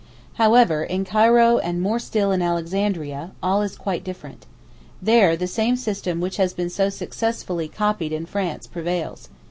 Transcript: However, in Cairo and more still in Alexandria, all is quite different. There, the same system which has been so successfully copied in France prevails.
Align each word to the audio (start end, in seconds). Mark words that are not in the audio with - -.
However, 0.41 0.83
in 0.83 1.05
Cairo 1.05 1.59
and 1.59 1.79
more 1.79 1.99
still 1.99 2.31
in 2.31 2.41
Alexandria, 2.41 3.33
all 3.43 3.61
is 3.61 3.75
quite 3.77 4.03
different. 4.03 4.47
There, 4.99 5.37
the 5.37 5.45
same 5.45 5.75
system 5.75 6.19
which 6.19 6.37
has 6.37 6.53
been 6.55 6.71
so 6.71 6.89
successfully 6.89 7.67
copied 7.67 8.11
in 8.11 8.25
France 8.25 8.65
prevails. 8.65 9.29